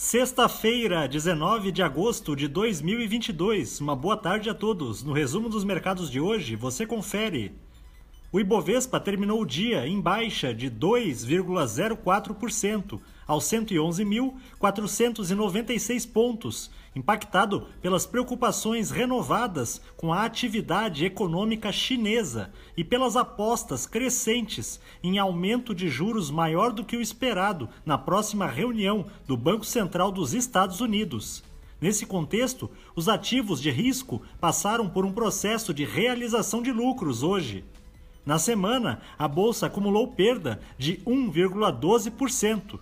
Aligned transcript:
Sexta-feira, 0.00 1.08
19 1.08 1.72
de 1.72 1.82
agosto 1.82 2.36
de 2.36 2.46
2022. 2.46 3.80
Uma 3.80 3.96
boa 3.96 4.16
tarde 4.16 4.48
a 4.48 4.54
todos. 4.54 5.02
No 5.02 5.12
resumo 5.12 5.48
dos 5.48 5.64
mercados 5.64 6.08
de 6.08 6.20
hoje, 6.20 6.54
você 6.54 6.86
confere. 6.86 7.52
O 8.30 8.38
Ibovespa 8.38 9.00
terminou 9.00 9.40
o 9.40 9.46
dia 9.46 9.86
em 9.86 9.98
baixa 9.98 10.52
de 10.52 10.70
2,04% 10.70 13.00
aos 13.26 13.44
111.496 13.44 16.12
pontos, 16.12 16.70
impactado 16.94 17.68
pelas 17.80 18.04
preocupações 18.04 18.90
renovadas 18.90 19.80
com 19.96 20.12
a 20.12 20.26
atividade 20.26 21.06
econômica 21.06 21.72
chinesa 21.72 22.52
e 22.76 22.84
pelas 22.84 23.16
apostas 23.16 23.86
crescentes 23.86 24.78
em 25.02 25.18
aumento 25.18 25.74
de 25.74 25.88
juros 25.88 26.30
maior 26.30 26.70
do 26.70 26.84
que 26.84 26.98
o 26.98 27.00
esperado 27.00 27.66
na 27.82 27.96
próxima 27.96 28.46
reunião 28.46 29.06
do 29.26 29.38
Banco 29.38 29.64
Central 29.64 30.12
dos 30.12 30.34
Estados 30.34 30.82
Unidos. 30.82 31.42
Nesse 31.80 32.04
contexto, 32.04 32.70
os 32.94 33.08
ativos 33.08 33.58
de 33.58 33.70
risco 33.70 34.20
passaram 34.38 34.86
por 34.86 35.06
um 35.06 35.12
processo 35.12 35.72
de 35.72 35.86
realização 35.86 36.60
de 36.60 36.70
lucros 36.70 37.22
hoje. 37.22 37.64
Na 38.28 38.38
semana, 38.38 39.00
a 39.18 39.26
bolsa 39.26 39.66
acumulou 39.68 40.06
perda 40.08 40.60
de 40.76 40.98
1,12%. 40.98 42.78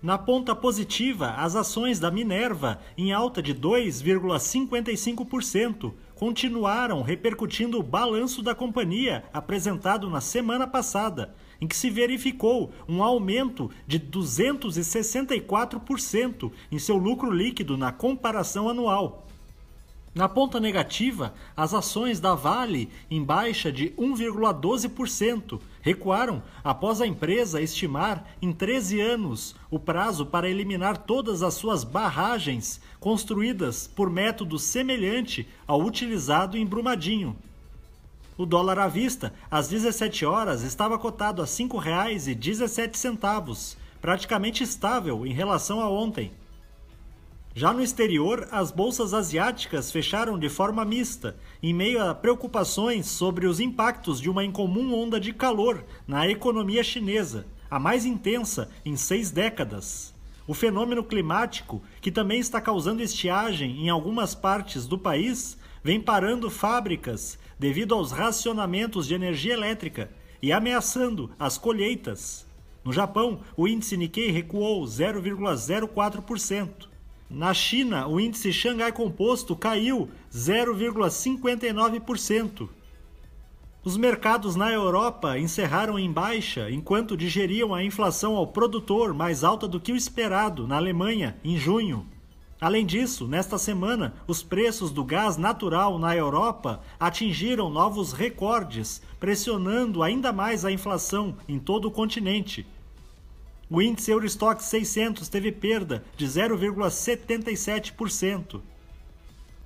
Na 0.00 0.16
ponta 0.16 0.56
positiva, 0.56 1.32
as 1.32 1.54
ações 1.54 2.00
da 2.00 2.10
Minerva, 2.10 2.80
em 2.96 3.12
alta 3.12 3.42
de 3.42 3.54
2,55%, 3.54 5.92
continuaram 6.14 7.02
repercutindo 7.02 7.78
o 7.78 7.82
balanço 7.82 8.42
da 8.42 8.54
companhia 8.54 9.24
apresentado 9.30 10.08
na 10.08 10.22
semana 10.22 10.66
passada, 10.66 11.34
em 11.60 11.66
que 11.66 11.76
se 11.76 11.90
verificou 11.90 12.72
um 12.88 13.02
aumento 13.02 13.70
de 13.86 14.00
264% 14.00 16.50
em 16.72 16.78
seu 16.78 16.96
lucro 16.96 17.30
líquido 17.30 17.76
na 17.76 17.92
comparação 17.92 18.70
anual. 18.70 19.25
Na 20.16 20.28
ponta 20.30 20.58
negativa, 20.58 21.34
as 21.54 21.74
ações 21.74 22.18
da 22.18 22.34
Vale, 22.34 22.88
em 23.10 23.22
baixa 23.22 23.70
de 23.70 23.90
1,12%, 23.98 25.60
recuaram 25.82 26.42
após 26.64 27.02
a 27.02 27.06
empresa 27.06 27.60
estimar 27.60 28.26
em 28.40 28.50
13 28.50 28.98
anos 28.98 29.54
o 29.70 29.78
prazo 29.78 30.24
para 30.24 30.48
eliminar 30.48 30.96
todas 30.96 31.42
as 31.42 31.52
suas 31.52 31.84
barragens 31.84 32.80
construídas 32.98 33.86
por 33.86 34.08
método 34.08 34.58
semelhante 34.58 35.46
ao 35.66 35.82
utilizado 35.82 36.56
em 36.56 36.64
Brumadinho. 36.64 37.36
O 38.38 38.46
dólar 38.46 38.78
à 38.78 38.88
vista, 38.88 39.34
às 39.50 39.68
17 39.68 40.24
horas, 40.24 40.62
estava 40.62 40.98
cotado 40.98 41.42
a 41.42 41.44
R$ 41.44 41.50
5,17, 41.50 43.76
praticamente 44.00 44.64
estável 44.64 45.26
em 45.26 45.34
relação 45.34 45.82
a 45.82 45.90
ontem. 45.90 46.32
Já 47.58 47.72
no 47.72 47.82
exterior, 47.82 48.46
as 48.52 48.70
bolsas 48.70 49.14
asiáticas 49.14 49.90
fecharam 49.90 50.38
de 50.38 50.46
forma 50.46 50.84
mista, 50.84 51.38
em 51.62 51.72
meio 51.72 52.06
a 52.06 52.14
preocupações 52.14 53.06
sobre 53.06 53.46
os 53.46 53.60
impactos 53.60 54.20
de 54.20 54.28
uma 54.28 54.44
incomum 54.44 54.92
onda 54.92 55.18
de 55.18 55.32
calor 55.32 55.82
na 56.06 56.28
economia 56.28 56.84
chinesa, 56.84 57.46
a 57.70 57.78
mais 57.78 58.04
intensa 58.04 58.68
em 58.84 58.94
seis 58.94 59.30
décadas. 59.30 60.14
O 60.46 60.52
fenômeno 60.52 61.02
climático, 61.02 61.82
que 62.02 62.12
também 62.12 62.40
está 62.40 62.60
causando 62.60 63.02
estiagem 63.02 63.86
em 63.86 63.88
algumas 63.88 64.34
partes 64.34 64.86
do 64.86 64.98
país, 64.98 65.56
vem 65.82 65.98
parando 65.98 66.50
fábricas 66.50 67.38
devido 67.58 67.94
aos 67.94 68.12
racionamentos 68.12 69.06
de 69.06 69.14
energia 69.14 69.54
elétrica 69.54 70.10
e 70.42 70.52
ameaçando 70.52 71.30
as 71.38 71.56
colheitas. 71.56 72.46
No 72.84 72.92
Japão, 72.92 73.40
o 73.56 73.66
índice 73.66 73.96
Nikkei 73.96 74.30
recuou 74.30 74.84
0,04%. 74.84 76.94
Na 77.28 77.52
China, 77.52 78.06
o 78.06 78.20
índice 78.20 78.52
Xangai 78.52 78.92
Composto 78.92 79.56
caiu 79.56 80.08
0,59%. 80.32 82.68
Os 83.82 83.96
mercados 83.96 84.54
na 84.54 84.72
Europa 84.72 85.36
encerraram 85.38 85.98
em 85.98 86.08
baixa 86.10 86.70
enquanto 86.70 87.16
digeriam 87.16 87.74
a 87.74 87.84
inflação 87.84 88.36
ao 88.36 88.46
produtor 88.46 89.12
mais 89.12 89.42
alta 89.42 89.66
do 89.66 89.80
que 89.80 89.90
o 89.92 89.96
esperado 89.96 90.68
na 90.68 90.76
Alemanha 90.76 91.36
em 91.44 91.56
junho. 91.56 92.06
Além 92.60 92.86
disso, 92.86 93.26
nesta 93.28 93.58
semana, 93.58 94.14
os 94.26 94.42
preços 94.42 94.90
do 94.90 95.04
gás 95.04 95.36
natural 95.36 95.98
na 95.98 96.16
Europa 96.16 96.80
atingiram 96.98 97.68
novos 97.68 98.12
recordes, 98.12 99.02
pressionando 99.20 100.02
ainda 100.02 100.32
mais 100.32 100.64
a 100.64 100.72
inflação 100.72 101.36
em 101.48 101.58
todo 101.58 101.88
o 101.88 101.90
continente. 101.90 102.66
O 103.68 103.82
índice 103.82 104.12
Eurostock 104.12 104.62
600 104.62 105.28
teve 105.28 105.50
perda 105.50 106.04
de 106.16 106.24
0,77%. 106.24 108.60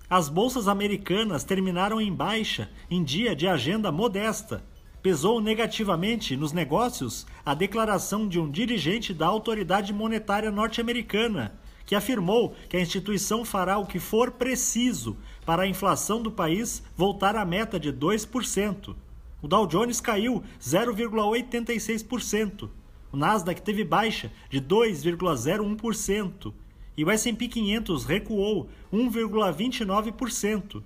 As 0.08 0.30
bolsas 0.30 0.68
americanas 0.68 1.44
terminaram 1.44 2.00
em 2.00 2.10
baixa 2.10 2.70
em 2.90 3.04
dia 3.04 3.36
de 3.36 3.46
agenda 3.46 3.92
modesta. 3.92 4.64
Pesou 5.02 5.38
negativamente 5.38 6.34
nos 6.34 6.52
negócios 6.52 7.26
a 7.44 7.52
declaração 7.52 8.26
de 8.26 8.40
um 8.40 8.50
dirigente 8.50 9.12
da 9.12 9.26
autoridade 9.26 9.92
monetária 9.92 10.50
norte-americana, 10.50 11.60
que 11.84 11.94
afirmou 11.94 12.54
que 12.70 12.78
a 12.78 12.80
instituição 12.80 13.44
fará 13.44 13.76
o 13.76 13.86
que 13.86 13.98
for 13.98 14.30
preciso 14.30 15.14
para 15.44 15.64
a 15.64 15.68
inflação 15.68 16.22
do 16.22 16.32
país 16.32 16.82
voltar 16.96 17.36
à 17.36 17.44
meta 17.44 17.78
de 17.78 17.92
2%. 17.92 18.96
O 19.42 19.48
Dow 19.48 19.66
Jones 19.66 20.00
caiu 20.00 20.42
0,86%. 20.58 22.70
O 23.12 23.16
Nasdaq 23.16 23.62
teve 23.62 23.82
baixa 23.84 24.30
de 24.48 24.60
2,01% 24.60 26.52
e 26.96 27.04
o 27.04 27.10
S&P 27.10 27.48
500 27.48 28.04
recuou 28.04 28.68
1,29%. 28.92 30.82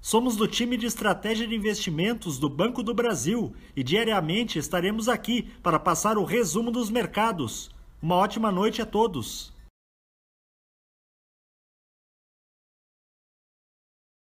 Somos 0.00 0.34
do 0.36 0.48
time 0.48 0.76
de 0.76 0.86
estratégia 0.86 1.46
de 1.46 1.54
investimentos 1.54 2.38
do 2.38 2.48
Banco 2.48 2.82
do 2.82 2.92
Brasil 2.92 3.54
e 3.76 3.84
diariamente 3.84 4.58
estaremos 4.58 5.08
aqui 5.08 5.48
para 5.62 5.78
passar 5.78 6.18
o 6.18 6.24
resumo 6.24 6.72
dos 6.72 6.90
mercados. 6.90 7.70
Uma 8.02 8.16
ótima 8.16 8.50
noite 8.50 8.82
a 8.82 8.86
todos. 8.86 9.51